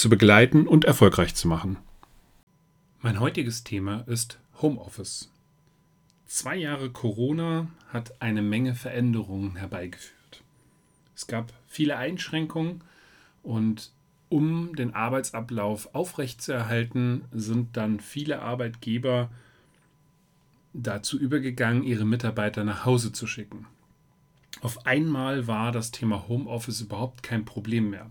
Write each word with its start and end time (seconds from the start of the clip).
zu 0.00 0.08
begleiten 0.08 0.66
und 0.66 0.86
erfolgreich 0.86 1.34
zu 1.34 1.46
machen. 1.46 1.76
Mein 3.02 3.20
heutiges 3.20 3.64
Thema 3.64 4.00
ist 4.06 4.38
Homeoffice. 4.62 5.30
Zwei 6.26 6.56
Jahre 6.56 6.90
Corona 6.90 7.68
hat 7.88 8.22
eine 8.22 8.40
Menge 8.40 8.74
Veränderungen 8.74 9.56
herbeigeführt. 9.56 10.42
Es 11.14 11.26
gab 11.26 11.52
viele 11.66 11.96
Einschränkungen 11.96 12.82
und 13.42 13.90
um 14.30 14.74
den 14.74 14.94
Arbeitsablauf 14.94 15.94
aufrechtzuerhalten, 15.94 17.24
sind 17.32 17.76
dann 17.76 18.00
viele 18.00 18.40
Arbeitgeber 18.40 19.30
dazu 20.72 21.18
übergegangen, 21.18 21.82
ihre 21.82 22.06
Mitarbeiter 22.06 22.64
nach 22.64 22.86
Hause 22.86 23.12
zu 23.12 23.26
schicken. 23.26 23.66
Auf 24.62 24.86
einmal 24.86 25.46
war 25.46 25.72
das 25.72 25.90
Thema 25.90 26.26
Homeoffice 26.28 26.80
überhaupt 26.80 27.22
kein 27.22 27.44
Problem 27.44 27.90
mehr. 27.90 28.08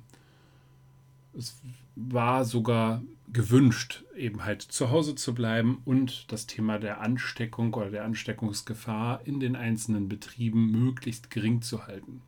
Es 1.39 1.57
war 1.95 2.43
sogar 2.43 3.02
gewünscht, 3.31 4.03
eben 4.14 4.44
halt 4.44 4.61
zu 4.61 4.89
Hause 4.89 5.16
zu 5.16 5.33
bleiben 5.33 5.81
und 5.86 6.30
das 6.33 6.47
Thema 6.47 6.80
der 6.80 7.00
Ansteckung 7.00 7.73
oder 7.73 7.89
der 7.89 8.03
Ansteckungsgefahr 8.03 9.25
in 9.25 9.39
den 9.39 9.55
einzelnen 9.55 10.09
Betrieben 10.09 10.69
möglichst 10.69 11.31
gering 11.31 11.61
zu 11.61 11.88
halten. 11.88 12.22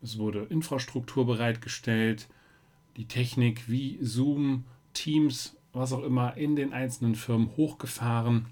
Es 0.00 0.16
wurde 0.16 0.44
Infrastruktur 0.44 1.26
bereitgestellt, 1.26 2.28
die 2.96 3.04
Technik 3.04 3.68
wie 3.68 3.98
Zoom, 4.00 4.64
Teams, 4.94 5.54
was 5.74 5.92
auch 5.92 6.02
immer 6.02 6.34
in 6.38 6.56
den 6.56 6.72
einzelnen 6.72 7.14
Firmen 7.14 7.50
hochgefahren, 7.58 8.46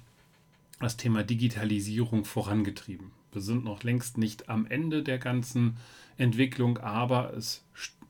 das 0.81 0.98
Thema 0.98 1.22
Digitalisierung 1.22 2.27
vorangetrieben. 2.27 3.12
Wir 3.33 3.41
sind 3.41 3.64
noch 3.64 3.84
längst 3.84 4.19
nicht 4.19 4.50
am 4.50 4.66
Ende 4.66 5.03
der 5.03 5.19
ganzen 5.19 5.78
Entwicklung, 6.19 6.77
aber 6.77 7.33
es 7.33 7.64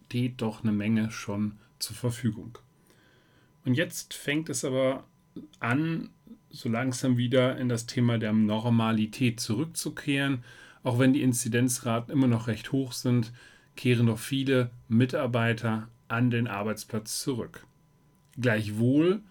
steht 0.07 0.41
doch 0.41 0.63
eine 0.63 0.73
Menge 0.73 1.11
schon 1.11 1.59
zur 1.79 1.97
Verfügung. 1.97 2.59
Und 3.65 3.75
jetzt 3.75 4.15
fängt 4.15 4.49
es 4.49 4.65
aber 4.65 5.05
an, 5.59 6.11
so 6.51 6.69
langsam 6.69 7.17
wieder 7.17 7.59
in 7.59 7.69
das 7.69 7.87
Thema 7.87 8.17
der 8.17 8.33
Normalität 8.33 9.41
zurückzukehren. 9.41 10.45
Auch 10.85 11.01
wenn 11.01 11.13
die 11.13 11.23
Inzidenzraten 11.23 12.13
immer 12.13 12.29
noch 12.29 12.47
recht 12.47 12.71
hoch 12.71 12.93
sind, 12.93 13.33
kehren 13.75 14.07
doch 14.07 14.19
viele 14.19 14.71
Mitarbeiter 14.89 15.89
an 16.07 16.31
den 16.31 16.47
Arbeitsplatz 16.47 17.21
zurück. 17.21 17.67
Gleichwohl 18.39 19.23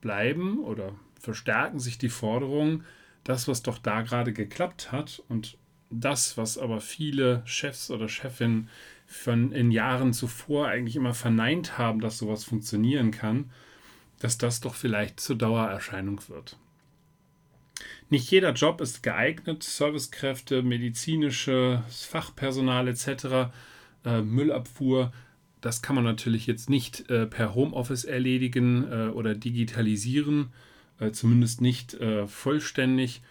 bleiben 0.00 0.58
oder 0.58 0.92
verstärken 1.20 1.78
sich 1.78 1.98
die 1.98 2.08
Forderungen, 2.08 2.84
das, 3.22 3.46
was 3.46 3.62
doch 3.62 3.78
da 3.78 4.02
gerade 4.02 4.32
geklappt 4.32 4.90
hat 4.90 5.22
und 5.28 5.56
das, 5.90 6.36
was 6.36 6.58
aber 6.58 6.80
viele 6.80 7.42
Chefs 7.44 7.90
oder 7.90 8.08
Chefinnen 8.08 8.68
von 9.06 9.52
in 9.52 9.70
Jahren 9.70 10.12
zuvor 10.12 10.68
eigentlich 10.68 10.96
immer 10.96 11.14
verneint 11.14 11.78
haben, 11.78 12.00
dass 12.00 12.18
sowas 12.18 12.44
funktionieren 12.44 13.12
kann, 13.12 13.50
dass 14.18 14.38
das 14.38 14.60
doch 14.60 14.74
vielleicht 14.74 15.20
zur 15.20 15.36
Dauererscheinung 15.36 16.20
wird. 16.28 16.58
Nicht 18.08 18.30
jeder 18.30 18.52
Job 18.52 18.80
ist 18.80 19.02
geeignet, 19.02 19.62
Servicekräfte, 19.62 20.62
medizinisches 20.62 22.04
Fachpersonal 22.04 22.88
etc., 22.88 23.50
äh, 24.04 24.22
Müllabfuhr, 24.22 25.12
das 25.60 25.82
kann 25.82 25.96
man 25.96 26.04
natürlich 26.04 26.46
jetzt 26.46 26.70
nicht 26.70 27.10
äh, 27.10 27.26
per 27.26 27.54
Homeoffice 27.54 28.04
erledigen 28.04 28.90
äh, 28.90 29.08
oder 29.08 29.34
digitalisieren, 29.34 30.52
äh, 31.00 31.10
zumindest 31.10 31.60
nicht 31.60 31.94
äh, 31.94 32.26
vollständig. 32.26 33.22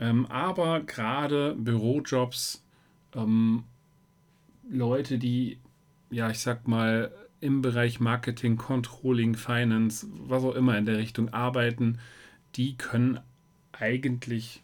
Ähm, 0.00 0.26
aber 0.26 0.80
gerade 0.80 1.54
Bürojobs, 1.56 2.64
ähm, 3.14 3.64
Leute, 4.68 5.18
die, 5.18 5.58
ja, 6.10 6.30
ich 6.30 6.38
sag 6.40 6.66
mal, 6.66 7.12
im 7.40 7.62
Bereich 7.62 8.00
Marketing, 8.00 8.56
Controlling, 8.56 9.34
Finance, 9.34 10.06
was 10.12 10.42
auch 10.42 10.54
immer 10.54 10.76
in 10.78 10.86
der 10.86 10.98
Richtung 10.98 11.28
arbeiten, 11.30 11.98
die 12.56 12.76
können 12.76 13.20
eigentlich 13.72 14.62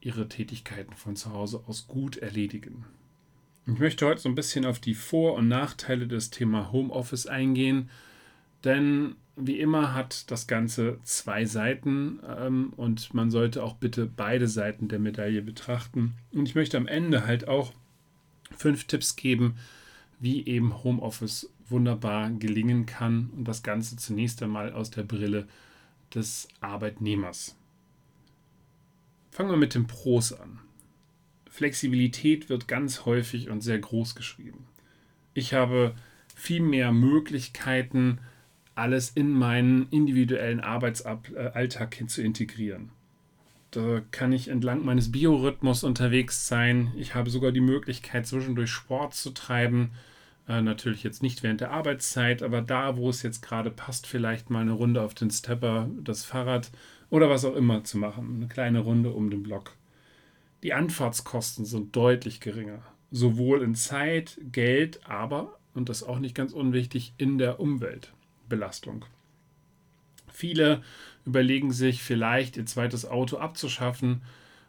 ihre 0.00 0.28
Tätigkeiten 0.28 0.94
von 0.94 1.16
zu 1.16 1.32
Hause 1.32 1.64
aus 1.66 1.86
gut 1.86 2.16
erledigen. 2.16 2.84
Ich 3.66 3.78
möchte 3.78 4.06
heute 4.06 4.20
so 4.20 4.28
ein 4.28 4.34
bisschen 4.34 4.66
auf 4.66 4.78
die 4.78 4.94
Vor- 4.94 5.34
und 5.34 5.48
Nachteile 5.48 6.06
des 6.06 6.30
Thema 6.30 6.70
Homeoffice 6.70 7.26
eingehen, 7.26 7.90
denn 8.64 9.16
wie 9.36 9.58
immer 9.58 9.94
hat 9.94 10.30
das 10.30 10.46
Ganze 10.46 10.98
zwei 11.02 11.44
Seiten 11.44 12.20
ähm, 12.26 12.72
und 12.76 13.14
man 13.14 13.30
sollte 13.30 13.62
auch 13.62 13.74
bitte 13.74 14.06
beide 14.06 14.46
Seiten 14.46 14.88
der 14.88 15.00
Medaille 15.00 15.42
betrachten. 15.42 16.14
Und 16.32 16.48
ich 16.48 16.54
möchte 16.54 16.76
am 16.76 16.86
Ende 16.86 17.26
halt 17.26 17.48
auch 17.48 17.72
fünf 18.56 18.84
Tipps 18.84 19.16
geben, 19.16 19.56
wie 20.20 20.46
eben 20.46 20.84
Homeoffice 20.84 21.50
wunderbar 21.68 22.30
gelingen 22.30 22.86
kann 22.86 23.30
und 23.36 23.48
das 23.48 23.62
Ganze 23.62 23.96
zunächst 23.96 24.42
einmal 24.42 24.72
aus 24.72 24.90
der 24.90 25.02
Brille 25.02 25.48
des 26.14 26.48
Arbeitnehmers. 26.60 27.56
Fangen 29.30 29.50
wir 29.50 29.56
mit 29.56 29.74
dem 29.74 29.86
Pros 29.86 30.32
an. 30.32 30.60
Flexibilität 31.50 32.48
wird 32.48 32.68
ganz 32.68 33.04
häufig 33.04 33.48
und 33.48 33.62
sehr 33.62 33.78
groß 33.78 34.14
geschrieben. 34.14 34.66
Ich 35.34 35.54
habe 35.54 35.94
viel 36.34 36.60
mehr 36.60 36.92
Möglichkeiten, 36.92 38.20
alles 38.74 39.10
in 39.10 39.30
meinen 39.30 39.88
individuellen 39.90 40.60
Arbeitsalltag 40.60 42.02
zu 42.08 42.22
integrieren. 42.22 42.90
Da 43.70 44.02
kann 44.10 44.32
ich 44.32 44.48
entlang 44.48 44.84
meines 44.84 45.10
Biorhythmus 45.10 45.82
unterwegs 45.82 46.46
sein. 46.46 46.92
Ich 46.96 47.14
habe 47.14 47.30
sogar 47.30 47.50
die 47.50 47.60
Möglichkeit, 47.60 48.26
zwischendurch 48.26 48.70
Sport 48.70 49.14
zu 49.14 49.30
treiben. 49.30 49.90
Äh, 50.46 50.62
natürlich 50.62 51.02
jetzt 51.02 51.22
nicht 51.22 51.42
während 51.42 51.60
der 51.60 51.72
Arbeitszeit, 51.72 52.42
aber 52.42 52.60
da, 52.60 52.96
wo 52.96 53.08
es 53.08 53.22
jetzt 53.22 53.42
gerade 53.42 53.70
passt, 53.70 54.06
vielleicht 54.06 54.50
mal 54.50 54.60
eine 54.60 54.72
Runde 54.72 55.02
auf 55.02 55.14
den 55.14 55.30
Stepper, 55.30 55.88
das 56.02 56.24
Fahrrad 56.24 56.70
oder 57.10 57.30
was 57.30 57.44
auch 57.44 57.56
immer 57.56 57.82
zu 57.82 57.98
machen. 57.98 58.36
Eine 58.36 58.48
kleine 58.48 58.80
Runde 58.80 59.10
um 59.10 59.30
den 59.30 59.42
Block. 59.42 59.76
Die 60.62 60.72
Anfahrtskosten 60.72 61.64
sind 61.64 61.96
deutlich 61.96 62.40
geringer. 62.40 62.82
Sowohl 63.10 63.62
in 63.62 63.74
Zeit, 63.74 64.38
Geld, 64.52 65.00
aber, 65.08 65.58
und 65.74 65.88
das 65.88 66.02
auch 66.02 66.18
nicht 66.18 66.34
ganz 66.34 66.52
unwichtig, 66.52 67.14
in 67.18 67.38
der 67.38 67.60
Umweltbelastung. 68.44 69.04
Viele 70.28 70.82
überlegen 71.24 71.72
sich 71.72 72.02
vielleicht, 72.02 72.56
ihr 72.56 72.66
zweites 72.66 73.06
Auto 73.06 73.38
abzuschaffen. 73.38 74.22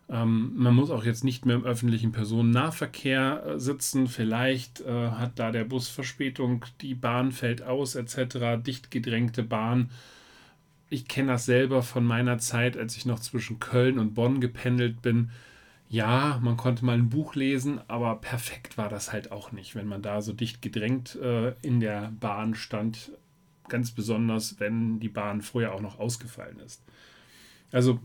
Ähm, 0.07 0.51
man 0.55 0.75
muss 0.75 0.91
auch 0.91 1.03
jetzt 1.03 1.23
nicht 1.23 1.45
mehr 1.45 1.55
im 1.55 1.65
öffentlichen 1.65 2.11
Personennahverkehr 2.11 3.43
äh, 3.45 3.59
sitzen. 3.59 4.07
Vielleicht 4.07 4.81
äh, 4.81 5.09
hat 5.09 5.39
da 5.39 5.51
der 5.51 5.65
Bus 5.65 5.89
Verspätung, 5.89 6.65
die 6.81 6.93
Bahn 6.93 7.31
fällt 7.31 7.63
aus 7.63 7.95
etc. 7.95 8.61
Dicht 8.63 8.91
gedrängte 8.91 9.43
Bahn. 9.43 9.89
Ich 10.89 11.07
kenne 11.07 11.31
das 11.31 11.45
selber 11.45 11.81
von 11.81 12.05
meiner 12.05 12.37
Zeit, 12.37 12.77
als 12.77 12.95
ich 12.95 13.07
noch 13.07 13.19
zwischen 13.19 13.59
Köln 13.59 13.97
und 13.97 14.13
Bonn 14.13 14.39
gependelt 14.39 15.01
bin. 15.01 15.31
Ja, 15.89 16.39
man 16.43 16.57
konnte 16.57 16.85
mal 16.85 16.93
ein 16.93 17.09
Buch 17.09 17.35
lesen, 17.35 17.79
aber 17.87 18.15
perfekt 18.17 18.77
war 18.77 18.89
das 18.89 19.11
halt 19.11 19.31
auch 19.31 19.51
nicht, 19.51 19.75
wenn 19.75 19.87
man 19.87 20.03
da 20.03 20.21
so 20.21 20.31
dicht 20.33 20.61
gedrängt 20.61 21.15
äh, 21.15 21.53
in 21.63 21.79
der 21.79 22.11
Bahn 22.19 22.53
stand 22.53 23.11
ganz 23.69 23.91
besonders, 23.91 24.59
wenn 24.59 24.99
die 24.99 25.09
Bahn 25.09 25.41
vorher 25.41 25.73
auch 25.73 25.81
noch 25.81 25.99
ausgefallen 25.99 26.59
ist. 26.59 26.83
Also 27.71 27.99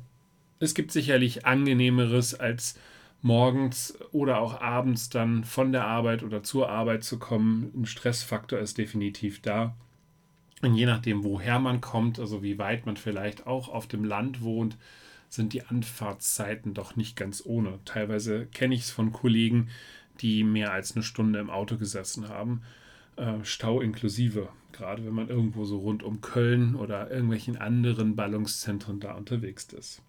es 0.59 0.75
gibt 0.75 0.93
sicherlich 0.93 1.47
angenehmeres 1.47 2.35
als 2.35 2.79
morgens 3.23 3.99
oder 4.13 4.41
auch 4.41 4.61
abends 4.61 5.11
dann 5.11 5.45
von 5.45 5.73
der 5.73 5.87
Arbeit 5.87 6.23
oder 6.23 6.43
zur 6.43 6.69
Arbeit 6.69 7.05
zu 7.05 7.19
kommen. 7.19 7.71
Ein 7.75 7.87
Stressfaktor 7.87 8.59
ist 8.59 8.79
definitiv 8.79 9.43
da. 9.43 9.75
Und 10.63 10.75
je 10.75 10.87
nachdem, 10.87 11.25
woher 11.25 11.59
man 11.59 11.81
kommt, 11.81 12.19
also 12.19 12.43
wie 12.43 12.59
weit 12.59 12.87
man 12.87 12.97
vielleicht 12.97 13.47
auch 13.47 13.69
auf 13.69 13.87
dem 13.87 14.05
Land 14.05 14.43
wohnt, 14.43 14.77
sind 15.29 15.53
die 15.53 15.65
Anfahrtszeiten 15.65 16.75
doch 16.75 16.97
nicht 16.97 17.17
ganz 17.17 17.43
ohne. 17.47 17.79
Teilweise 17.85 18.47
kenne 18.47 18.75
ich 18.75 18.83
es 18.83 18.91
von 18.91 19.13
Kollegen, 19.13 19.69
die 20.21 20.45
mehr 20.45 20.73
als 20.73 20.95
eine 20.95 21.03
Stunde 21.03 21.39
im 21.39 21.51
Auto 21.51 21.77
gesessen 21.77 22.29
haben. 22.29 22.63
Äh, 23.21 23.45
Stau 23.45 23.81
inklusive 23.81 24.49
gerade 24.73 25.05
wenn 25.05 25.13
man 25.13 25.29
irgendwo 25.29 25.65
so 25.65 25.79
rund 25.79 26.03
um 26.03 26.21
Köln 26.21 26.75
oder 26.75 27.11
irgendwelchen 27.11 27.59
anderen 27.59 28.17
Ballungszentren 28.17 29.01
da 29.01 29.13
unterwegs 29.15 29.65
ist. 29.73 30.03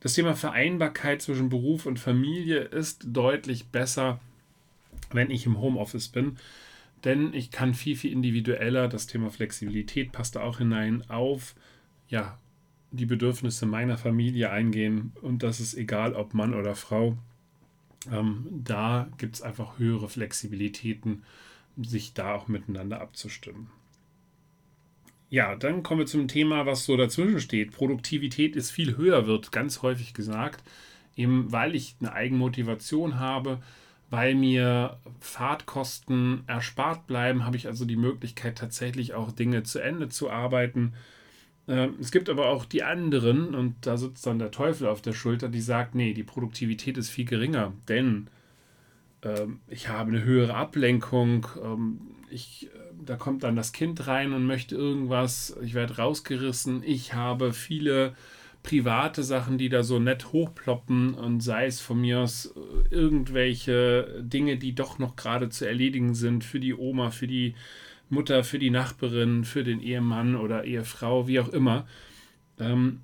Das 0.00 0.14
Thema 0.14 0.36
Vereinbarkeit 0.36 1.22
zwischen 1.22 1.48
Beruf 1.48 1.86
und 1.86 1.98
Familie 1.98 2.60
ist 2.60 3.04
deutlich 3.08 3.66
besser, 3.66 4.20
wenn 5.10 5.30
ich 5.30 5.46
im 5.46 5.58
Homeoffice 5.60 6.08
bin. 6.08 6.36
denn 7.04 7.34
ich 7.34 7.50
kann 7.50 7.74
viel, 7.74 7.94
viel 7.94 8.10
individueller, 8.10 8.88
das 8.88 9.06
Thema 9.06 9.30
Flexibilität 9.30 10.12
passt 10.12 10.36
da 10.36 10.42
auch 10.42 10.58
hinein, 10.58 11.04
auf 11.08 11.54
ja, 12.08 12.38
die 12.90 13.06
Bedürfnisse 13.06 13.66
meiner 13.66 13.98
Familie 13.98 14.50
eingehen 14.50 15.12
und 15.20 15.42
das 15.42 15.60
ist 15.60 15.74
egal, 15.74 16.14
ob 16.14 16.32
Mann 16.32 16.54
oder 16.54 16.74
Frau. 16.74 17.18
Ähm, 18.10 18.46
da 18.50 19.08
gibt 19.18 19.34
es 19.34 19.42
einfach 19.42 19.78
höhere 19.78 20.08
Flexibilitäten, 20.08 21.22
sich 21.76 22.14
da 22.14 22.34
auch 22.34 22.48
miteinander 22.48 23.00
abzustimmen. 23.00 23.70
Ja, 25.28 25.56
dann 25.56 25.82
kommen 25.82 26.00
wir 26.00 26.06
zum 26.06 26.28
Thema, 26.28 26.66
was 26.66 26.84
so 26.84 26.96
dazwischen 26.96 27.40
steht. 27.40 27.72
Produktivität 27.72 28.54
ist 28.54 28.70
viel 28.70 28.96
höher, 28.96 29.26
wird 29.26 29.50
ganz 29.50 29.82
häufig 29.82 30.14
gesagt, 30.14 30.62
eben 31.16 31.50
weil 31.50 31.74
ich 31.74 31.96
eine 32.00 32.12
Eigenmotivation 32.12 33.18
habe, 33.18 33.60
weil 34.08 34.36
mir 34.36 35.00
Fahrtkosten 35.18 36.44
erspart 36.46 37.08
bleiben, 37.08 37.44
habe 37.44 37.56
ich 37.56 37.66
also 37.66 37.84
die 37.84 37.96
Möglichkeit, 37.96 38.56
tatsächlich 38.56 39.14
auch 39.14 39.32
Dinge 39.32 39.64
zu 39.64 39.80
Ende 39.80 40.08
zu 40.08 40.30
arbeiten. 40.30 40.92
Ähm, 41.66 41.94
es 42.00 42.12
gibt 42.12 42.28
aber 42.30 42.48
auch 42.48 42.64
die 42.64 42.84
anderen, 42.84 43.54
und 43.56 43.74
da 43.84 43.96
sitzt 43.96 44.26
dann 44.26 44.38
der 44.38 44.52
Teufel 44.52 44.86
auf 44.86 45.02
der 45.02 45.12
Schulter, 45.12 45.48
die 45.48 45.60
sagt, 45.60 45.96
nee, 45.96 46.14
die 46.14 46.22
Produktivität 46.22 46.96
ist 46.96 47.10
viel 47.10 47.24
geringer, 47.24 47.72
denn 47.88 48.28
ich 49.68 49.88
habe 49.88 50.10
eine 50.10 50.24
höhere 50.24 50.54
Ablenkung, 50.54 51.46
ähm, 51.62 52.00
ich, 52.30 52.68
äh, 52.74 52.78
da 53.04 53.16
kommt 53.16 53.42
dann 53.42 53.56
das 53.56 53.72
Kind 53.72 54.06
rein 54.06 54.32
und 54.32 54.46
möchte 54.46 54.74
irgendwas, 54.74 55.56
ich 55.62 55.74
werde 55.74 55.96
rausgerissen, 55.96 56.82
ich 56.84 57.14
habe 57.14 57.52
viele 57.52 58.14
private 58.62 59.22
Sachen, 59.22 59.58
die 59.58 59.68
da 59.68 59.82
so 59.84 59.98
nett 60.00 60.32
hochploppen 60.32 61.14
und 61.14 61.40
sei 61.40 61.66
es 61.66 61.80
von 61.80 62.00
mir 62.00 62.20
aus 62.20 62.46
äh, 62.56 62.94
irgendwelche 62.94 64.22
Dinge, 64.22 64.56
die 64.56 64.74
doch 64.74 64.98
noch 64.98 65.16
gerade 65.16 65.48
zu 65.48 65.66
erledigen 65.66 66.14
sind 66.14 66.44
für 66.44 66.60
die 66.60 66.74
Oma, 66.74 67.10
für 67.10 67.28
die 67.28 67.54
Mutter, 68.08 68.44
für 68.44 68.58
die 68.58 68.70
Nachbarin, 68.70 69.44
für 69.44 69.64
den 69.64 69.80
Ehemann 69.80 70.36
oder 70.36 70.64
Ehefrau, 70.64 71.28
wie 71.28 71.40
auch 71.40 71.48
immer. 71.48 71.86
Ähm, 72.58 73.02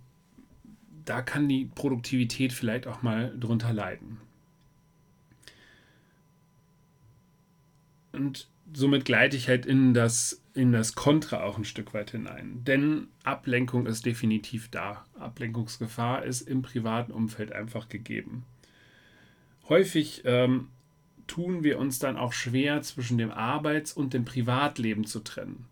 da 1.05 1.23
kann 1.23 1.49
die 1.49 1.65
Produktivität 1.65 2.53
vielleicht 2.53 2.87
auch 2.87 3.03
mal 3.03 3.35
drunter 3.39 3.73
leiden. 3.73 4.19
Und 8.13 8.49
somit 8.73 9.05
gleite 9.05 9.37
ich 9.37 9.49
halt 9.49 9.67
in 9.67 9.95
das, 9.95 10.43
in 10.55 10.73
das 10.73 10.95
Kontra 10.95 11.43
auch 11.43 11.59
ein 11.59 11.65
Stück 11.65 11.95
weit 11.95 12.11
hinein. 12.11 12.63
Denn 12.65 13.09
Ablenkung 13.25 13.87
ist 13.87 14.07
definitiv 14.07 14.69
da. 14.71 15.05
Ablenkungsgefahr 15.19 16.25
ist 16.25 16.43
im 16.43 16.63
privaten 16.63 17.13
Umfeld 17.13 17.53
einfach 17.53 17.89
gegeben. 17.89 18.45
Häufig 19.69 20.23
ähm, 20.25 20.69
tun 21.27 21.65
wir 21.65 21.79
uns 21.79 21.99
dann 21.99 22.17
auch 22.17 22.33
schwer, 22.33 22.83
zwischen 22.83 23.19
dem 23.19 23.31
Arbeits- 23.31 23.93
und 23.93 24.13
dem 24.13 24.25
Privatleben 24.25 25.07
zu 25.07 25.21
trennen. 25.21 25.67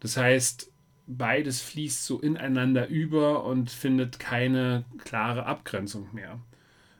Das 0.00 0.16
heißt, 0.16 0.70
beides 1.06 1.60
fließt 1.60 2.04
so 2.04 2.20
ineinander 2.20 2.88
über 2.88 3.44
und 3.44 3.70
findet 3.70 4.18
keine 4.18 4.84
klare 4.98 5.46
Abgrenzung 5.46 6.08
mehr. 6.12 6.38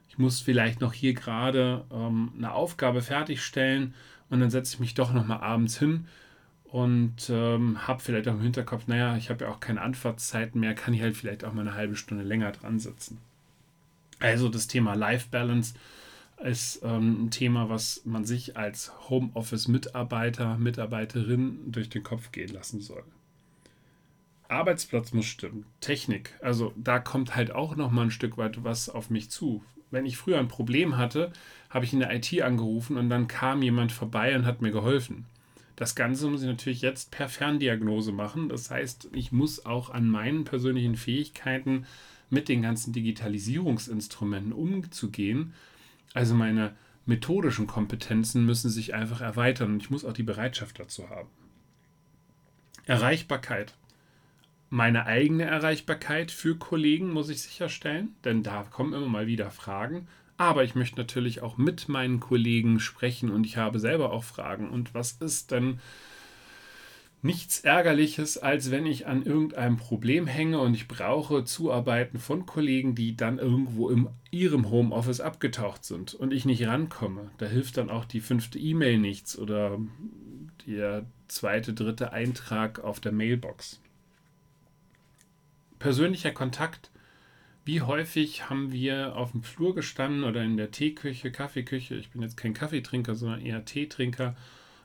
Ich 0.08 0.18
muss 0.18 0.40
vielleicht 0.40 0.80
noch 0.80 0.92
hier 0.92 1.14
gerade 1.14 1.84
ähm, 1.90 2.32
eine 2.36 2.52
Aufgabe 2.52 3.00
fertigstellen 3.02 3.94
und 4.32 4.40
dann 4.40 4.50
setze 4.50 4.74
ich 4.74 4.80
mich 4.80 4.94
doch 4.94 5.12
noch 5.12 5.26
mal 5.26 5.40
abends 5.40 5.78
hin 5.78 6.06
und 6.64 7.28
ähm, 7.28 7.86
habe 7.86 8.00
vielleicht 8.00 8.26
auch 8.28 8.32
im 8.32 8.40
Hinterkopf, 8.40 8.86
naja, 8.86 9.14
ich 9.18 9.28
habe 9.28 9.44
ja 9.44 9.50
auch 9.50 9.60
keine 9.60 9.82
Anfahrtszeiten 9.82 10.58
mehr, 10.58 10.74
kann 10.74 10.94
ich 10.94 11.02
halt 11.02 11.18
vielleicht 11.18 11.44
auch 11.44 11.52
mal 11.52 11.60
eine 11.60 11.74
halbe 11.74 11.96
Stunde 11.96 12.24
länger 12.24 12.50
dran 12.50 12.80
sitzen. 12.80 13.18
Also 14.20 14.48
das 14.48 14.68
Thema 14.68 14.94
Life 14.94 15.28
Balance 15.30 15.74
ist 16.42 16.80
ähm, 16.82 17.26
ein 17.26 17.30
Thema, 17.30 17.68
was 17.68 18.00
man 18.06 18.24
sich 18.24 18.56
als 18.56 18.90
Homeoffice-Mitarbeiter, 19.10 20.56
Mitarbeiterin 20.56 21.70
durch 21.70 21.90
den 21.90 22.02
Kopf 22.02 22.32
gehen 22.32 22.54
lassen 22.54 22.80
soll. 22.80 23.04
Arbeitsplatz 24.52 25.12
muss 25.12 25.26
stimmen, 25.26 25.66
Technik, 25.80 26.34
also 26.40 26.72
da 26.76 26.98
kommt 26.98 27.34
halt 27.34 27.52
auch 27.52 27.76
noch 27.76 27.90
mal 27.90 28.02
ein 28.02 28.10
Stück 28.10 28.38
weit 28.38 28.62
was 28.64 28.88
auf 28.88 29.10
mich 29.10 29.30
zu 29.30 29.62
wenn 29.92 30.06
ich 30.06 30.16
früher 30.16 30.38
ein 30.38 30.48
Problem 30.48 30.96
hatte, 30.96 31.30
habe 31.70 31.84
ich 31.84 31.92
in 31.92 32.00
der 32.00 32.12
IT 32.12 32.42
angerufen 32.42 32.96
und 32.96 33.08
dann 33.08 33.28
kam 33.28 33.62
jemand 33.62 33.92
vorbei 33.92 34.34
und 34.34 34.46
hat 34.46 34.62
mir 34.62 34.72
geholfen. 34.72 35.26
Das 35.76 35.94
Ganze 35.94 36.28
muss 36.28 36.42
ich 36.42 36.48
natürlich 36.48 36.82
jetzt 36.82 37.10
per 37.10 37.28
Ferndiagnose 37.28 38.12
machen. 38.12 38.48
Das 38.48 38.70
heißt, 38.70 39.10
ich 39.12 39.32
muss 39.32 39.64
auch 39.64 39.90
an 39.90 40.08
meinen 40.08 40.44
persönlichen 40.44 40.96
Fähigkeiten 40.96 41.86
mit 42.30 42.48
den 42.48 42.62
ganzen 42.62 42.92
Digitalisierungsinstrumenten 42.92 44.52
umzugehen. 44.52 45.52
Also 46.14 46.34
meine 46.34 46.74
methodischen 47.04 47.66
Kompetenzen 47.66 48.46
müssen 48.46 48.70
sich 48.70 48.94
einfach 48.94 49.20
erweitern 49.20 49.74
und 49.74 49.82
ich 49.82 49.90
muss 49.90 50.04
auch 50.04 50.12
die 50.12 50.22
Bereitschaft 50.22 50.78
dazu 50.78 51.10
haben. 51.10 51.28
Erreichbarkeit 52.86 53.74
meine 54.72 55.04
eigene 55.04 55.44
Erreichbarkeit 55.44 56.30
für 56.30 56.56
Kollegen 56.56 57.12
muss 57.12 57.28
ich 57.28 57.42
sicherstellen, 57.42 58.16
denn 58.24 58.42
da 58.42 58.62
kommen 58.62 58.94
immer 58.94 59.06
mal 59.06 59.26
wieder 59.26 59.50
Fragen. 59.50 60.08
Aber 60.38 60.64
ich 60.64 60.74
möchte 60.74 60.96
natürlich 60.96 61.42
auch 61.42 61.58
mit 61.58 61.90
meinen 61.90 62.20
Kollegen 62.20 62.80
sprechen 62.80 63.30
und 63.30 63.44
ich 63.44 63.58
habe 63.58 63.78
selber 63.78 64.12
auch 64.12 64.24
Fragen. 64.24 64.70
Und 64.70 64.94
was 64.94 65.12
ist 65.20 65.50
denn 65.50 65.78
nichts 67.20 67.60
Ärgerliches, 67.60 68.38
als 68.38 68.70
wenn 68.70 68.86
ich 68.86 69.06
an 69.06 69.22
irgendeinem 69.26 69.76
Problem 69.76 70.26
hänge 70.26 70.58
und 70.58 70.72
ich 70.72 70.88
brauche 70.88 71.44
Zuarbeiten 71.44 72.18
von 72.18 72.46
Kollegen, 72.46 72.94
die 72.94 73.14
dann 73.14 73.38
irgendwo 73.38 73.90
in 73.90 74.08
ihrem 74.30 74.70
Homeoffice 74.70 75.20
abgetaucht 75.20 75.84
sind 75.84 76.14
und 76.14 76.32
ich 76.32 76.46
nicht 76.46 76.66
rankomme. 76.66 77.30
Da 77.36 77.44
hilft 77.44 77.76
dann 77.76 77.90
auch 77.90 78.06
die 78.06 78.20
fünfte 78.20 78.58
E-Mail 78.58 78.96
nichts 78.96 79.38
oder 79.38 79.78
der 80.66 81.04
zweite, 81.28 81.74
dritte 81.74 82.14
Eintrag 82.14 82.82
auf 82.82 83.00
der 83.00 83.12
Mailbox 83.12 83.82
persönlicher 85.82 86.30
Kontakt. 86.30 86.92
Wie 87.64 87.82
häufig 87.82 88.48
haben 88.48 88.70
wir 88.70 89.16
auf 89.16 89.32
dem 89.32 89.42
Flur 89.42 89.74
gestanden 89.74 90.22
oder 90.22 90.40
in 90.44 90.56
der 90.56 90.70
Teeküche, 90.70 91.32
Kaffeeküche, 91.32 91.96
ich 91.96 92.10
bin 92.10 92.22
jetzt 92.22 92.36
kein 92.36 92.54
Kaffeetrinker, 92.54 93.16
sondern 93.16 93.40
eher 93.40 93.64
Teetrinker 93.64 94.36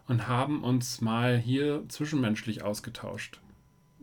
und 0.07 0.27
haben 0.27 0.63
uns 0.63 0.99
mal 0.99 1.37
hier 1.37 1.83
zwischenmenschlich 1.87 2.63
ausgetauscht. 2.63 3.39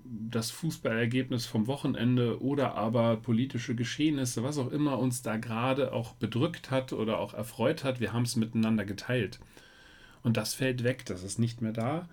Das 0.04 0.52
Fußballergebnis 0.52 1.46
vom 1.46 1.66
Wochenende 1.66 2.40
oder 2.40 2.76
aber 2.76 3.16
politische 3.16 3.74
Geschehnisse, 3.74 4.44
was 4.44 4.58
auch 4.58 4.70
immer 4.70 5.00
uns 5.00 5.20
da 5.20 5.36
gerade 5.36 5.92
auch 5.92 6.14
bedrückt 6.14 6.70
hat 6.70 6.92
oder 6.92 7.18
auch 7.18 7.34
erfreut 7.34 7.82
hat, 7.82 7.98
wir 7.98 8.12
haben 8.12 8.22
es 8.22 8.36
miteinander 8.36 8.84
geteilt. 8.84 9.40
Und 10.22 10.36
das 10.36 10.54
fällt 10.54 10.84
weg, 10.84 11.04
das 11.06 11.24
ist 11.24 11.40
nicht 11.40 11.60
mehr 11.60 11.72
da 11.72 12.08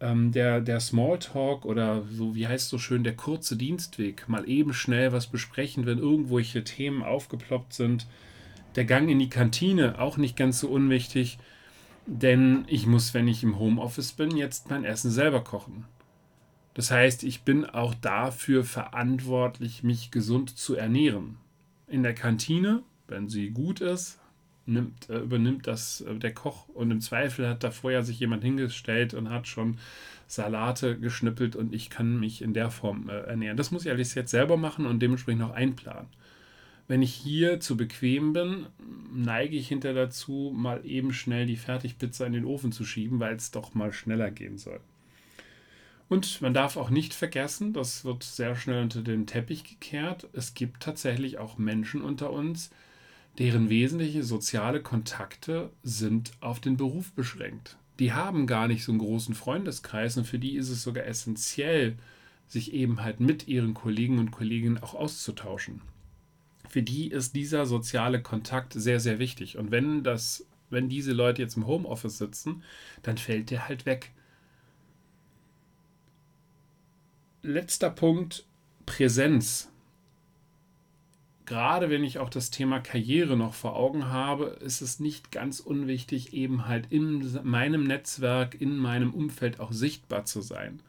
ähm, 0.00 0.32
der, 0.32 0.60
der 0.60 0.80
Smalltalk 0.80 1.64
oder 1.64 2.02
so, 2.10 2.34
wie 2.34 2.46
heißt 2.46 2.68
so 2.68 2.78
schön, 2.78 3.04
der 3.04 3.16
kurze 3.16 3.56
Dienstweg, 3.56 4.28
mal 4.28 4.48
eben 4.48 4.72
schnell 4.72 5.12
was 5.12 5.26
besprechen, 5.26 5.86
wenn 5.86 5.98
irgendwelche 5.98 6.64
Themen 6.64 7.02
aufgeploppt 7.02 7.72
sind. 7.72 8.06
Der 8.76 8.84
Gang 8.84 9.08
in 9.08 9.18
die 9.18 9.28
Kantine, 9.30 9.98
auch 9.98 10.16
nicht 10.16 10.36
ganz 10.36 10.60
so 10.60 10.68
unwichtig, 10.68 11.38
denn 12.06 12.64
ich 12.68 12.86
muss, 12.86 13.12
wenn 13.12 13.28
ich 13.28 13.42
im 13.42 13.58
Homeoffice 13.58 14.12
bin, 14.12 14.36
jetzt 14.36 14.70
mein 14.70 14.84
Essen 14.84 15.10
selber 15.10 15.42
kochen. 15.42 15.84
Das 16.74 16.90
heißt, 16.90 17.24
ich 17.24 17.42
bin 17.42 17.64
auch 17.64 17.92
dafür 17.92 18.62
verantwortlich, 18.62 19.82
mich 19.82 20.10
gesund 20.10 20.56
zu 20.56 20.76
ernähren. 20.76 21.38
In 21.88 22.04
der 22.04 22.14
Kantine, 22.14 22.82
wenn 23.08 23.28
sie 23.28 23.50
gut 23.50 23.80
ist, 23.80 24.17
nimmt, 24.68 25.08
äh, 25.10 25.18
übernimmt 25.18 25.66
das 25.66 26.02
äh, 26.02 26.14
der 26.14 26.32
Koch 26.32 26.68
und 26.68 26.90
im 26.90 27.00
Zweifel 27.00 27.48
hat 27.48 27.64
da 27.64 27.70
vorher 27.70 28.02
sich 28.04 28.20
jemand 28.20 28.44
hingestellt 28.44 29.14
und 29.14 29.30
hat 29.30 29.48
schon 29.48 29.78
Salate 30.26 30.98
geschnippelt 30.98 31.56
und 31.56 31.74
ich 31.74 31.90
kann 31.90 32.20
mich 32.20 32.42
in 32.42 32.54
der 32.54 32.70
Form 32.70 33.08
äh, 33.08 33.18
ernähren. 33.20 33.56
Das 33.56 33.70
muss 33.70 33.84
ich 33.84 33.90
alles 33.90 34.14
jetzt 34.14 34.30
selber 34.30 34.56
machen 34.56 34.86
und 34.86 35.00
dementsprechend 35.00 35.42
auch 35.42 35.54
einplanen. 35.54 36.08
Wenn 36.86 37.02
ich 37.02 37.12
hier 37.12 37.60
zu 37.60 37.76
bequem 37.76 38.32
bin, 38.32 38.66
neige 39.12 39.56
ich 39.56 39.68
hinter 39.68 39.92
dazu, 39.92 40.52
mal 40.54 40.84
eben 40.86 41.12
schnell 41.12 41.44
die 41.44 41.56
Fertigpizza 41.56 42.24
in 42.24 42.32
den 42.32 42.46
Ofen 42.46 42.72
zu 42.72 42.84
schieben, 42.84 43.20
weil 43.20 43.36
es 43.36 43.50
doch 43.50 43.74
mal 43.74 43.92
schneller 43.92 44.30
gehen 44.30 44.56
soll. 44.56 44.80
Und 46.08 46.40
man 46.40 46.54
darf 46.54 46.78
auch 46.78 46.88
nicht 46.88 47.12
vergessen, 47.12 47.74
das 47.74 48.06
wird 48.06 48.22
sehr 48.22 48.56
schnell 48.56 48.82
unter 48.82 49.02
den 49.02 49.26
Teppich 49.26 49.64
gekehrt, 49.64 50.28
es 50.32 50.54
gibt 50.54 50.82
tatsächlich 50.82 51.36
auch 51.36 51.58
Menschen 51.58 52.00
unter 52.00 52.32
uns, 52.32 52.70
deren 53.38 53.70
wesentliche 53.70 54.24
soziale 54.24 54.82
Kontakte 54.82 55.70
sind 55.82 56.32
auf 56.40 56.60
den 56.60 56.76
Beruf 56.76 57.12
beschränkt. 57.12 57.76
Die 58.00 58.12
haben 58.12 58.46
gar 58.46 58.68
nicht 58.68 58.84
so 58.84 58.92
einen 58.92 59.00
großen 59.00 59.34
Freundeskreis 59.34 60.16
und 60.16 60.24
für 60.24 60.38
die 60.38 60.56
ist 60.56 60.70
es 60.70 60.82
sogar 60.82 61.06
essentiell, 61.06 61.96
sich 62.48 62.72
eben 62.72 63.02
halt 63.02 63.20
mit 63.20 63.46
ihren 63.46 63.74
Kollegen 63.74 64.18
und 64.18 64.30
Kolleginnen 64.30 64.78
auch 64.78 64.94
auszutauschen. 64.94 65.82
Für 66.68 66.82
die 66.82 67.08
ist 67.08 67.34
dieser 67.34 67.66
soziale 67.66 68.22
Kontakt 68.22 68.72
sehr, 68.74 69.00
sehr 69.00 69.18
wichtig. 69.18 69.56
Und 69.56 69.70
wenn 69.70 70.02
das, 70.02 70.46
wenn 70.70 70.88
diese 70.88 71.12
Leute 71.12 71.42
jetzt 71.42 71.56
im 71.56 71.66
Homeoffice 71.66 72.18
sitzen, 72.18 72.62
dann 73.02 73.18
fällt 73.18 73.50
der 73.50 73.68
halt 73.68 73.86
weg. 73.86 74.12
Letzter 77.42 77.90
Punkt, 77.90 78.46
Präsenz 78.84 79.70
gerade 81.48 81.88
wenn 81.88 82.04
ich 82.04 82.18
auch 82.18 82.28
das 82.28 82.50
Thema 82.50 82.78
Karriere 82.78 83.34
noch 83.34 83.54
vor 83.54 83.74
Augen 83.74 84.08
habe, 84.08 84.58
ist 84.60 84.82
es 84.82 85.00
nicht 85.00 85.32
ganz 85.32 85.60
unwichtig, 85.60 86.34
eben 86.34 86.68
halt 86.68 86.92
in 86.92 87.26
meinem 87.42 87.84
Netzwerk, 87.84 88.60
in 88.60 88.76
meinem 88.76 89.14
Umfeld 89.14 89.58
auch 89.58 89.72
sichtbar 89.72 90.26
zu 90.26 90.42
sein. 90.42 90.80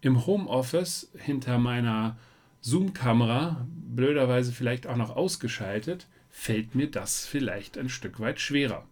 Im 0.00 0.26
Homeoffice 0.26 1.10
hinter 1.18 1.58
meiner 1.58 2.16
Zoom-Kamera, 2.60 3.66
blöderweise 3.68 4.52
vielleicht 4.52 4.86
auch 4.86 4.94
noch 4.94 5.16
ausgeschaltet, 5.16 6.06
fällt 6.30 6.76
mir 6.76 6.88
das 6.88 7.26
vielleicht 7.26 7.76
ein 7.76 7.88
Stück 7.88 8.20
weit 8.20 8.38
schwerer. 8.38 8.84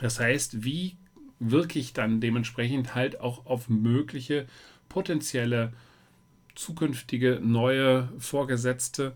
Das 0.00 0.18
heißt, 0.18 0.64
wie 0.64 0.96
wirke 1.38 1.78
ich 1.78 1.92
dann 1.92 2.22
dementsprechend 2.22 2.94
halt 2.94 3.20
auch 3.20 3.44
auf 3.44 3.68
mögliche 3.68 4.46
potenzielle 4.88 5.74
zukünftige 6.54 7.40
neue 7.42 8.08
Vorgesetzte, 8.18 9.14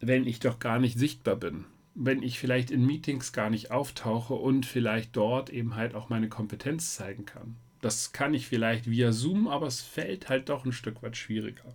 wenn 0.00 0.26
ich 0.26 0.40
doch 0.40 0.58
gar 0.58 0.78
nicht 0.78 0.98
sichtbar 0.98 1.36
bin, 1.36 1.64
wenn 1.94 2.22
ich 2.22 2.38
vielleicht 2.38 2.70
in 2.70 2.86
Meetings 2.86 3.32
gar 3.32 3.50
nicht 3.50 3.70
auftauche 3.70 4.34
und 4.34 4.66
vielleicht 4.66 5.16
dort 5.16 5.50
eben 5.50 5.76
halt 5.76 5.94
auch 5.94 6.08
meine 6.08 6.28
Kompetenz 6.28 6.94
zeigen 6.94 7.26
kann. 7.26 7.56
Das 7.80 8.12
kann 8.12 8.34
ich 8.34 8.46
vielleicht 8.46 8.90
via 8.90 9.12
Zoom, 9.12 9.48
aber 9.48 9.66
es 9.66 9.80
fällt 9.80 10.28
halt 10.28 10.48
doch 10.48 10.64
ein 10.64 10.72
Stück 10.72 11.02
weit 11.02 11.16
schwieriger. 11.16 11.74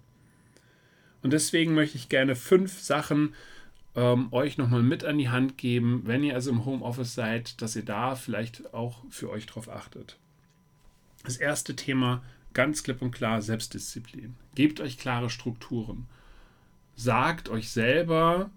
Und 1.22 1.34
deswegen 1.34 1.74
möchte 1.74 1.98
ich 1.98 2.10
gerne 2.10 2.36
fünf 2.36 2.80
Sachen 2.80 3.34
ähm, 3.96 4.28
euch 4.32 4.58
nochmal 4.58 4.84
mit 4.84 5.04
an 5.04 5.18
die 5.18 5.30
Hand 5.30 5.58
geben, 5.58 6.04
wenn 6.06 6.24
ihr 6.24 6.36
also 6.36 6.52
im 6.52 6.66
Homeoffice 6.66 7.16
seid, 7.16 7.62
dass 7.62 7.76
ihr 7.76 7.86
da 7.86 8.16
vielleicht 8.16 8.74
auch 8.74 9.04
für 9.10 9.30
euch 9.30 9.46
drauf 9.48 9.70
achtet. 9.70 10.18
Das 11.24 11.38
erste 11.38 11.76
Thema 11.76 12.24
ganz 12.54 12.84
klipp 12.84 13.02
und 13.02 13.12
klar 13.12 13.42
Selbstdisziplin. 13.42 14.36
Gebt 14.54 14.80
euch 14.80 14.98
klare 14.98 15.30
Strukturen. 15.30 16.08
Sagt 16.96 17.50
euch 17.50 17.70
selber, 17.70 18.50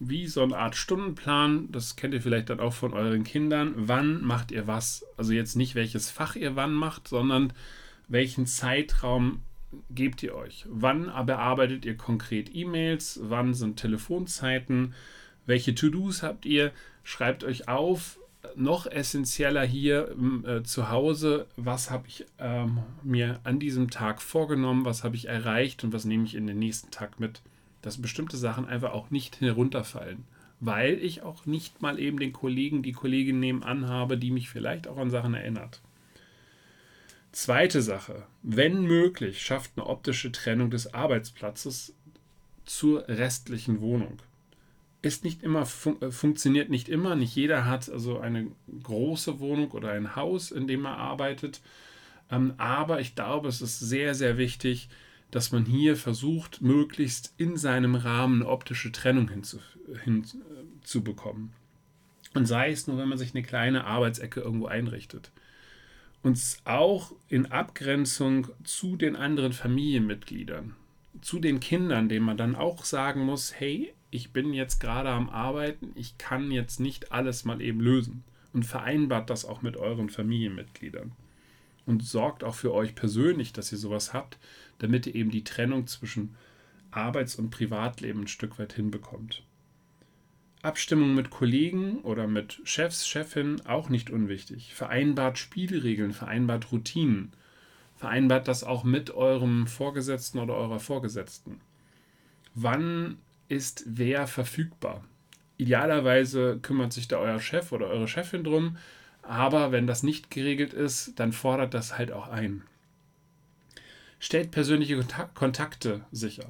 wie 0.00 0.26
so 0.26 0.42
eine 0.42 0.56
Art 0.56 0.76
Stundenplan, 0.76 1.70
das 1.70 1.96
kennt 1.96 2.14
ihr 2.14 2.22
vielleicht 2.22 2.50
dann 2.50 2.60
auch 2.60 2.72
von 2.72 2.92
euren 2.92 3.24
Kindern, 3.24 3.74
wann 3.76 4.22
macht 4.22 4.50
ihr 4.50 4.66
was. 4.66 5.06
Also 5.16 5.32
jetzt 5.32 5.54
nicht 5.56 5.74
welches 5.74 6.10
Fach 6.10 6.36
ihr 6.36 6.56
wann 6.56 6.74
macht, 6.74 7.08
sondern 7.08 7.52
welchen 8.08 8.46
Zeitraum 8.46 9.40
gebt 9.90 10.22
ihr 10.22 10.34
euch. 10.34 10.66
Wann 10.68 11.10
bearbeitet 11.26 11.84
ihr 11.84 11.96
konkret 11.96 12.54
E-Mails, 12.54 13.20
wann 13.22 13.54
sind 13.54 13.76
Telefonzeiten, 13.78 14.94
welche 15.46 15.74
To-Dos 15.74 16.22
habt 16.22 16.46
ihr, 16.46 16.72
schreibt 17.02 17.44
euch 17.44 17.68
auf, 17.68 18.18
noch 18.56 18.86
essentieller 18.86 19.64
hier 19.64 20.14
äh, 20.46 20.62
zu 20.62 20.90
Hause, 20.90 21.46
was 21.56 21.90
habe 21.90 22.06
ich 22.08 22.26
ähm, 22.38 22.80
mir 23.02 23.40
an 23.44 23.58
diesem 23.58 23.90
Tag 23.90 24.20
vorgenommen, 24.20 24.84
was 24.84 25.02
habe 25.02 25.16
ich 25.16 25.28
erreicht 25.28 25.82
und 25.82 25.92
was 25.92 26.04
nehme 26.04 26.24
ich 26.24 26.34
in 26.34 26.46
den 26.46 26.58
nächsten 26.58 26.90
Tag 26.90 27.18
mit. 27.18 27.40
Dass 27.84 28.00
bestimmte 28.00 28.36
Sachen 28.36 28.66
einfach 28.66 28.92
auch 28.92 29.10
nicht 29.10 29.40
herunterfallen, 29.40 30.24
weil 30.60 30.94
ich 30.94 31.22
auch 31.22 31.46
nicht 31.46 31.82
mal 31.82 31.98
eben 31.98 32.18
den 32.18 32.32
Kollegen, 32.32 32.82
die 32.82 32.92
Kollegin 32.92 33.40
nebenan 33.40 33.88
habe, 33.88 34.16
die 34.16 34.30
mich 34.30 34.48
vielleicht 34.48 34.88
auch 34.88 34.96
an 34.96 35.10
Sachen 35.10 35.34
erinnert. 35.34 35.82
Zweite 37.32 37.82
Sache, 37.82 38.26
wenn 38.42 38.82
möglich, 38.84 39.42
schafft 39.42 39.72
eine 39.76 39.86
optische 39.86 40.32
Trennung 40.32 40.70
des 40.70 40.94
Arbeitsplatzes 40.94 41.94
zur 42.64 43.06
restlichen 43.08 43.80
Wohnung 43.80 44.18
ist 45.04 45.24
nicht 45.24 45.42
immer, 45.42 45.66
fun 45.66 46.00
äh, 46.00 46.10
funktioniert 46.10 46.70
nicht 46.70 46.88
immer. 46.88 47.14
Nicht 47.14 47.36
jeder 47.36 47.66
hat 47.66 47.88
also 47.90 48.18
eine 48.18 48.48
große 48.82 49.38
Wohnung 49.40 49.70
oder 49.72 49.90
ein 49.90 50.16
Haus, 50.16 50.50
in 50.50 50.66
dem 50.66 50.86
er 50.86 50.96
arbeitet. 50.96 51.60
Ähm, 52.30 52.54
aber 52.56 53.00
ich 53.00 53.14
glaube, 53.14 53.48
es 53.48 53.60
ist 53.60 53.78
sehr, 53.78 54.14
sehr 54.14 54.38
wichtig, 54.38 54.88
dass 55.34 55.50
man 55.50 55.64
hier 55.64 55.96
versucht, 55.96 56.62
möglichst 56.62 57.34
in 57.38 57.56
seinem 57.56 57.96
Rahmen 57.96 58.42
eine 58.42 58.48
optische 58.48 58.92
Trennung 58.92 59.28
hinzubekommen. 60.04 61.46
Hin, 61.46 62.34
äh, 62.34 62.38
Und 62.38 62.46
sei 62.46 62.70
es 62.70 62.86
nur, 62.86 62.98
wenn 62.98 63.08
man 63.08 63.18
sich 63.18 63.34
eine 63.34 63.42
kleine 63.42 63.82
Arbeitsecke 63.82 64.40
irgendwo 64.40 64.66
einrichtet. 64.66 65.32
Und 66.22 66.38
auch 66.64 67.10
in 67.26 67.46
Abgrenzung 67.46 68.46
zu 68.62 68.94
den 68.94 69.16
anderen 69.16 69.52
Familienmitgliedern, 69.52 70.76
zu 71.20 71.40
den 71.40 71.58
Kindern, 71.58 72.08
denen 72.08 72.24
man 72.24 72.36
dann 72.36 72.54
auch 72.54 72.84
sagen 72.84 73.24
muss, 73.24 73.58
hey, 73.58 73.92
ich 74.12 74.32
bin 74.32 74.54
jetzt 74.54 74.78
gerade 74.78 75.08
am 75.08 75.28
Arbeiten, 75.30 75.90
ich 75.96 76.16
kann 76.16 76.52
jetzt 76.52 76.78
nicht 76.78 77.10
alles 77.10 77.44
mal 77.44 77.60
eben 77.60 77.80
lösen. 77.80 78.22
Und 78.52 78.66
vereinbart 78.66 79.30
das 79.30 79.44
auch 79.44 79.62
mit 79.62 79.76
euren 79.76 80.10
Familienmitgliedern. 80.10 81.10
Und 81.86 82.02
sorgt 82.02 82.44
auch 82.44 82.54
für 82.54 82.72
euch 82.72 82.94
persönlich, 82.94 83.52
dass 83.52 83.70
ihr 83.70 83.78
sowas 83.78 84.12
habt, 84.12 84.38
damit 84.78 85.06
ihr 85.06 85.14
eben 85.14 85.30
die 85.30 85.44
Trennung 85.44 85.86
zwischen 85.86 86.34
Arbeits- 86.90 87.36
und 87.36 87.50
Privatleben 87.50 88.22
ein 88.22 88.28
Stück 88.28 88.58
weit 88.58 88.72
hinbekommt. 88.72 89.42
Abstimmung 90.62 91.14
mit 91.14 91.28
Kollegen 91.28 91.98
oder 91.98 92.26
mit 92.26 92.60
Chefs, 92.64 93.06
Chefin 93.06 93.60
auch 93.66 93.90
nicht 93.90 94.08
unwichtig. 94.08 94.72
Vereinbart 94.72 95.36
Spielregeln, 95.36 96.12
vereinbart 96.12 96.72
Routinen. 96.72 97.32
Vereinbart 97.96 98.48
das 98.48 98.64
auch 98.64 98.82
mit 98.82 99.10
eurem 99.10 99.66
Vorgesetzten 99.66 100.38
oder 100.38 100.54
eurer 100.54 100.80
Vorgesetzten. 100.80 101.60
Wann 102.54 103.18
ist 103.48 103.84
wer 103.86 104.26
verfügbar. 104.26 105.04
Idealerweise 105.58 106.58
kümmert 106.62 106.92
sich 106.92 107.08
da 107.08 107.18
euer 107.18 107.40
Chef 107.40 107.70
oder 107.72 107.88
eure 107.88 108.08
Chefin 108.08 108.42
drum, 108.42 108.76
aber 109.26 109.72
wenn 109.72 109.86
das 109.86 110.02
nicht 110.02 110.30
geregelt 110.30 110.72
ist, 110.72 111.18
dann 111.18 111.32
fordert 111.32 111.74
das 111.74 111.96
halt 111.98 112.12
auch 112.12 112.28
ein. 112.28 112.62
Stellt 114.18 114.50
persönliche 114.50 115.04
Kontakte 115.34 116.04
sicher. 116.10 116.46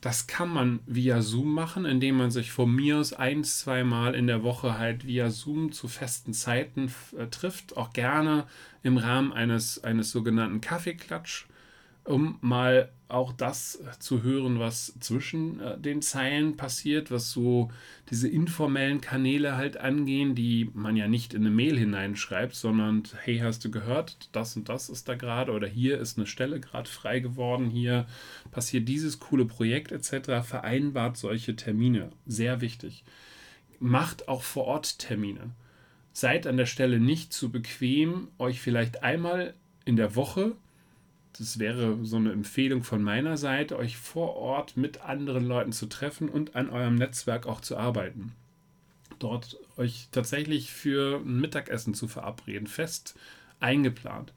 Das 0.00 0.26
kann 0.26 0.48
man 0.48 0.80
via 0.86 1.20
Zoom 1.20 1.52
machen, 1.52 1.84
indem 1.84 2.16
man 2.16 2.30
sich 2.30 2.52
von 2.52 2.74
mir 2.74 2.98
aus 2.98 3.12
ein, 3.12 3.44
zweimal 3.44 4.14
in 4.14 4.26
der 4.26 4.42
Woche 4.42 4.78
halt 4.78 5.06
via 5.06 5.28
Zoom 5.30 5.72
zu 5.72 5.88
festen 5.88 6.32
Zeiten 6.32 6.90
äh, 7.18 7.26
trifft. 7.26 7.76
Auch 7.76 7.92
gerne 7.92 8.46
im 8.82 8.96
Rahmen 8.96 9.32
eines, 9.32 9.84
eines 9.84 10.10
sogenannten 10.10 10.62
Kaffeeklatsch 10.62 11.46
um 12.10 12.38
mal 12.40 12.90
auch 13.08 13.32
das 13.32 13.82
zu 13.98 14.22
hören, 14.22 14.58
was 14.58 14.94
zwischen 15.00 15.60
äh, 15.60 15.78
den 15.78 16.02
Zeilen 16.02 16.56
passiert, 16.56 17.10
was 17.10 17.30
so 17.30 17.70
diese 18.08 18.28
informellen 18.28 19.00
Kanäle 19.00 19.56
halt 19.56 19.76
angehen, 19.76 20.34
die 20.34 20.70
man 20.74 20.96
ja 20.96 21.08
nicht 21.08 21.34
in 21.34 21.42
eine 21.42 21.50
Mail 21.50 21.78
hineinschreibt, 21.78 22.54
sondern 22.54 23.02
hey, 23.22 23.38
hast 23.38 23.64
du 23.64 23.70
gehört, 23.70 24.28
das 24.32 24.56
und 24.56 24.68
das 24.68 24.88
ist 24.88 25.08
da 25.08 25.14
gerade 25.14 25.52
oder 25.52 25.66
hier 25.66 25.98
ist 25.98 26.18
eine 26.18 26.26
Stelle 26.26 26.60
gerade 26.60 26.88
frei 26.88 27.20
geworden, 27.20 27.68
hier 27.68 28.06
passiert 28.50 28.88
dieses 28.88 29.18
coole 29.18 29.44
Projekt 29.44 29.92
etc. 29.92 30.44
Vereinbart 30.46 31.16
solche 31.16 31.56
Termine, 31.56 32.10
sehr 32.26 32.60
wichtig. 32.60 33.04
Macht 33.78 34.28
auch 34.28 34.42
vor 34.42 34.64
Ort 34.64 34.98
Termine. 34.98 35.50
Seid 36.12 36.46
an 36.46 36.56
der 36.56 36.66
Stelle 36.66 37.00
nicht 37.00 37.32
zu 37.32 37.50
bequem, 37.50 38.28
euch 38.38 38.60
vielleicht 38.60 39.02
einmal 39.02 39.54
in 39.84 39.96
der 39.96 40.16
Woche 40.16 40.54
das 41.38 41.58
wäre 41.58 41.98
so 42.04 42.16
eine 42.16 42.32
Empfehlung 42.32 42.82
von 42.82 43.02
meiner 43.02 43.36
Seite, 43.36 43.76
euch 43.78 43.96
vor 43.96 44.36
Ort 44.36 44.76
mit 44.76 45.02
anderen 45.02 45.46
Leuten 45.46 45.72
zu 45.72 45.86
treffen 45.86 46.28
und 46.28 46.56
an 46.56 46.70
eurem 46.70 46.96
Netzwerk 46.96 47.46
auch 47.46 47.60
zu 47.60 47.76
arbeiten. 47.76 48.32
Dort 49.18 49.58
euch 49.76 50.08
tatsächlich 50.12 50.72
für 50.72 51.20
ein 51.20 51.40
Mittagessen 51.40 51.94
zu 51.94 52.08
verabreden, 52.08 52.66
fest 52.66 53.18
eingeplant. 53.60 54.32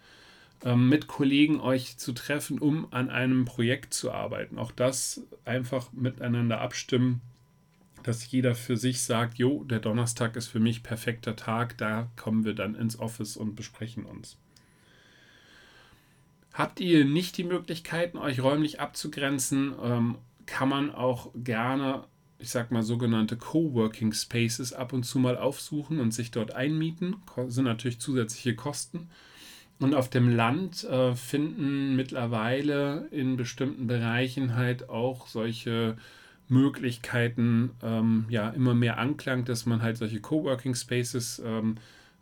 Ähm, 0.65 0.88
mit 0.88 1.07
Kollegen 1.07 1.59
euch 1.59 1.97
zu 1.97 2.13
treffen, 2.13 2.59
um 2.59 2.88
an 2.91 3.09
einem 3.09 3.45
Projekt 3.45 3.93
zu 3.93 4.12
arbeiten. 4.12 4.57
Auch 4.57 4.71
das 4.71 5.21
einfach 5.43 5.91
miteinander 5.91 6.62
abstimmen, 6.62 7.21
dass 8.03 8.29
jeder 8.31 8.55
für 8.55 8.77
sich 8.77 9.01
sagt, 9.01 9.38
jo, 9.38 9.63
der 9.65 9.79
Donnerstag 9.79 10.35
ist 10.35 10.47
für 10.47 10.59
mich 10.59 10.83
perfekter 10.83 11.35
Tag, 11.35 11.77
da 11.77 12.09
kommen 12.15 12.45
wir 12.45 12.53
dann 12.53 12.75
ins 12.75 13.00
Office 13.00 13.35
und 13.35 13.55
besprechen 13.55 14.05
uns. 14.05 14.38
Habt 16.53 16.79
ihr 16.79 17.03
nicht 17.03 17.38
die 17.38 17.43
Möglichkeiten, 17.43 18.17
euch 18.17 18.41
räumlich 18.41 18.79
abzugrenzen, 18.79 19.74
ähm, 19.83 20.15
kann 20.45 20.69
man 20.69 20.93
auch 20.93 21.31
gerne, 21.36 22.03
ich 22.38 22.50
sag 22.50 22.72
mal, 22.72 22.83
sogenannte 22.83 23.38
Coworking 23.38 24.13
Spaces 24.13 24.72
ab 24.72 24.93
und 24.93 25.03
zu 25.03 25.17
mal 25.17 25.38
aufsuchen 25.38 26.00
und 26.00 26.13
sich 26.13 26.29
dort 26.29 26.53
einmieten. 26.53 27.15
Das 27.36 27.55
sind 27.55 27.65
natürlich 27.65 28.00
zusätzliche 28.00 28.55
Kosten. 28.55 29.10
Und 29.79 29.95
auf 29.95 30.10
dem 30.10 30.29
Land 30.29 30.83
äh, 30.83 31.15
finden 31.15 31.95
mittlerweile 31.95 33.07
in 33.10 33.36
bestimmten 33.36 33.88
Bereichen 33.88 34.55
halt 34.55 34.89
auch 34.89 35.27
solche 35.27 35.98
Möglichkeiten 36.48 37.72
ähm, 37.81 38.25
ja 38.29 38.50
immer 38.50 38.75
mehr 38.75 39.00
Anklang, 39.00 39.43
dass 39.43 39.65
man 39.65 39.81
halt 39.81 39.98
solche 39.98 40.22
Coworking 40.22 40.75
Spaces 40.75 41.41
ähm, 41.43 41.75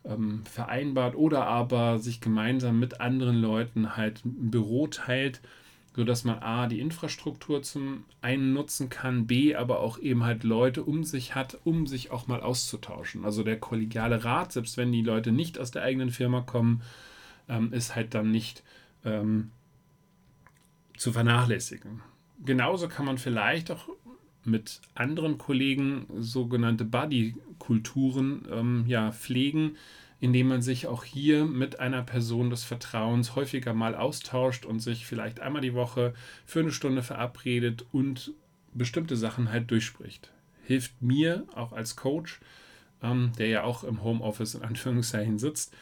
ähm, 0.04 0.44
vereinbart 0.46 1.16
oder 1.16 1.46
aber 1.46 2.00
sich 2.00 2.22
gemeinsam 2.22 2.80
mit 2.80 3.02
anderen 3.02 3.36
Leuten 3.36 3.96
halt 3.98 4.26
ein 4.26 4.52
Büro 4.52 4.88
teilt, 4.88 5.42
sodass 5.96 6.24
man 6.24 6.40
A, 6.40 6.68
die 6.68 6.80
Infrastruktur 6.80 7.62
zum 7.64 8.06
einen 8.22 8.54
nutzen 8.54 8.90
kann, 8.90 9.28
B, 9.28 9.56
aber 9.56 9.82
auch 9.82 10.00
eben 10.00 10.24
halt 10.24 10.44
Leute 10.44 10.84
um 10.84 11.04
sich 11.04 11.36
hat, 11.36 11.60
um 11.66 11.86
sich 11.86 12.12
auch 12.12 12.28
mal 12.28 12.42
auszutauschen. 12.42 13.26
Also 13.26 13.44
der 13.44 13.60
kollegiale 13.60 14.24
Rat, 14.24 14.54
selbst 14.54 14.78
wenn 14.78 14.92
die 14.92 15.02
Leute 15.02 15.32
nicht 15.32 15.60
aus 15.60 15.72
der 15.72 15.84
eigenen 15.84 16.10
Firma 16.10 16.42
kommen, 16.42 16.82
ähm, 17.50 17.74
ist 17.74 17.96
halt 17.96 18.14
dann 18.14 18.32
nicht 18.32 18.64
ähm, 19.04 19.52
zu 20.98 21.12
vernachlässigen. 21.12 22.02
Genauso 22.44 22.88
kann 22.88 23.06
man 23.06 23.18
vielleicht 23.18 23.70
auch 23.70 23.90
mit 24.44 24.82
anderen 24.96 25.38
Kollegen 25.38 26.08
sogenannte 26.18 26.86
Buddy-Kulturen 26.86 28.48
ähm, 28.52 28.84
ja, 28.88 29.12
pflegen, 29.12 29.78
indem 30.20 30.48
man 30.48 30.62
sich 30.62 30.88
auch 30.88 31.04
hier 31.04 31.46
mit 31.46 31.80
einer 31.80 32.04
Person 32.04 32.50
des 32.50 32.64
Vertrauens 32.64 33.36
häufiger 33.36 33.74
mal 33.74 33.96
austauscht 33.96 34.66
und 34.66 34.80
sich 34.80 35.06
vielleicht 35.06 35.40
einmal 35.40 35.62
die 35.62 35.74
Woche 35.74 36.14
für 36.46 36.60
eine 36.60 36.72
Stunde 36.72 37.04
verabredet 37.04 37.86
und 37.92 38.34
bestimmte 38.74 39.16
Sachen 39.16 39.52
halt 39.52 39.70
durchspricht. 39.72 40.32
Hilft 40.64 41.02
mir 41.02 41.46
auch 41.56 41.74
als 41.74 41.96
Coach, 41.96 42.40
ähm, 43.02 43.32
der 43.38 43.48
ja 43.48 43.64
auch 43.64 43.84
im 43.84 44.04
Homeoffice 44.04 44.56
in 44.56 44.64
Anführungszeichen 44.64 45.40
sitzt, 45.40 45.76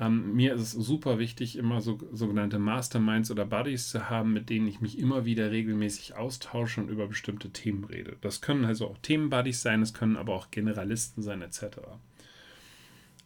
ähm, 0.00 0.34
mir 0.34 0.54
ist 0.54 0.60
es 0.60 0.72
super 0.72 1.18
wichtig, 1.18 1.56
immer 1.56 1.80
so 1.80 1.98
sogenannte 2.12 2.58
Masterminds 2.58 3.30
oder 3.30 3.46
Buddies 3.46 3.90
zu 3.90 4.10
haben, 4.10 4.32
mit 4.32 4.50
denen 4.50 4.66
ich 4.66 4.80
mich 4.80 4.98
immer 4.98 5.24
wieder 5.24 5.52
regelmäßig 5.52 6.16
austausche 6.16 6.80
und 6.80 6.88
über 6.88 7.06
bestimmte 7.06 7.50
Themen 7.50 7.84
rede. 7.84 8.16
Das 8.20 8.40
können 8.40 8.64
also 8.64 8.88
auch 8.88 8.98
Themenbuddies 8.98 9.62
sein, 9.62 9.82
es 9.82 9.94
können 9.94 10.16
aber 10.16 10.34
auch 10.34 10.50
Generalisten 10.50 11.22
sein, 11.22 11.42
etc. 11.42 11.78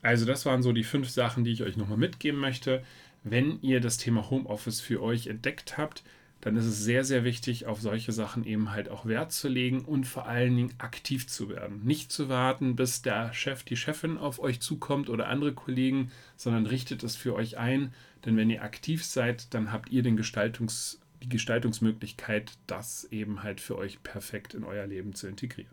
Also 0.02 0.26
das 0.26 0.44
waren 0.44 0.62
so 0.62 0.72
die 0.72 0.84
fünf 0.84 1.08
Sachen, 1.08 1.42
die 1.44 1.52
ich 1.52 1.62
euch 1.62 1.76
nochmal 1.78 1.98
mitgeben 1.98 2.38
möchte. 2.38 2.82
Wenn 3.24 3.60
ihr 3.62 3.80
das 3.80 3.96
Thema 3.96 4.28
Homeoffice 4.28 4.80
für 4.80 5.02
euch 5.02 5.26
entdeckt 5.26 5.78
habt, 5.78 6.04
dann 6.40 6.56
ist 6.56 6.66
es 6.66 6.84
sehr, 6.84 7.04
sehr 7.04 7.24
wichtig, 7.24 7.66
auf 7.66 7.80
solche 7.80 8.12
Sachen 8.12 8.44
eben 8.44 8.70
halt 8.70 8.88
auch 8.88 9.06
Wert 9.06 9.32
zu 9.32 9.48
legen 9.48 9.84
und 9.84 10.04
vor 10.04 10.26
allen 10.26 10.56
Dingen 10.56 10.74
aktiv 10.78 11.26
zu 11.26 11.48
werden. 11.48 11.82
Nicht 11.84 12.12
zu 12.12 12.28
warten, 12.28 12.76
bis 12.76 13.02
der 13.02 13.32
Chef, 13.34 13.64
die 13.64 13.76
Chefin 13.76 14.18
auf 14.18 14.38
euch 14.38 14.60
zukommt 14.60 15.08
oder 15.08 15.28
andere 15.28 15.52
Kollegen, 15.52 16.12
sondern 16.36 16.66
richtet 16.66 17.02
es 17.02 17.16
für 17.16 17.34
euch 17.34 17.58
ein. 17.58 17.92
Denn 18.24 18.36
wenn 18.36 18.50
ihr 18.50 18.62
aktiv 18.62 19.04
seid, 19.04 19.52
dann 19.52 19.72
habt 19.72 19.90
ihr 19.90 20.02
den 20.02 20.16
Gestaltungs, 20.16 21.00
die 21.22 21.28
Gestaltungsmöglichkeit, 21.28 22.52
das 22.68 23.04
eben 23.10 23.42
halt 23.42 23.60
für 23.60 23.76
euch 23.76 24.02
perfekt 24.04 24.54
in 24.54 24.62
euer 24.62 24.86
Leben 24.86 25.14
zu 25.14 25.26
integrieren. 25.26 25.72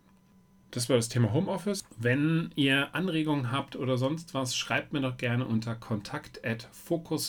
Das 0.72 0.90
war 0.90 0.98
das 0.98 1.10
Thema 1.10 1.32
Homeoffice. 1.32 1.86
Wenn 1.98 2.50
ihr 2.56 2.94
Anregungen 2.96 3.52
habt 3.52 3.76
oder 3.76 3.98
sonst 3.98 4.34
was, 4.34 4.58
schreibt 4.58 4.94
mir 4.94 5.02
doch 5.02 5.16
gerne 5.16 5.46
unter 5.46 5.76
kontakt 5.76 6.44
at 6.44 6.68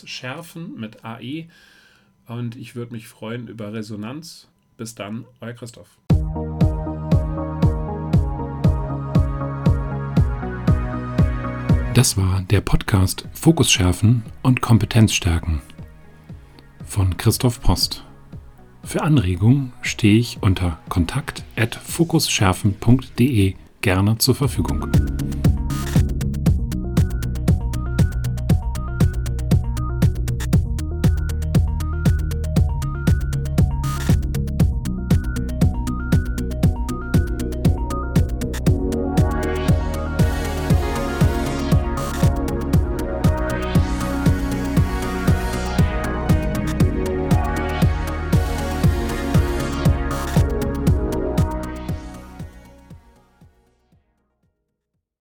schärfen 0.07 0.75
mit 0.81 1.05
AE 1.05 1.49
und 2.27 2.57
ich 2.57 2.75
würde 2.75 2.93
mich 2.93 3.09
freuen 3.09 3.49
über 3.49 3.73
Resonanz. 3.73 4.49
Bis 4.77 4.95
dann, 4.95 5.25
euer 5.41 5.55
Christoph. 5.55 5.99
Das 11.95 12.19
war 12.19 12.43
der 12.51 12.61
Podcast 12.61 13.27
Fokus 13.33 13.71
schärfen 13.71 14.23
und 14.43 14.61
Kompetenz 14.61 15.15
stärken 15.15 15.63
von 16.87 17.17
Christoph 17.17 17.61
Post. 17.61 18.05
Für 18.83 19.03
Anregungen 19.03 19.73
stehe 19.83 20.19
ich 20.19 20.39
unter 20.41 20.81
kontakt@fokusschärfen.de 20.89 23.55
gerne 23.81 24.19
zur 24.19 24.35
Verfügung. 24.35 24.91